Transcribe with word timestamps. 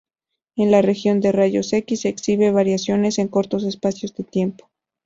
En 0.55 0.71
la 0.71 0.81
región 0.81 1.19
de 1.21 1.31
rayos 1.31 1.73
X, 1.73 2.05
exhibe 2.05 2.49
variaciones 2.49 3.19
en 3.19 3.27
cortos 3.27 3.63
espacios 3.63 4.15
de 4.15 4.23
tiempo. 4.23 4.67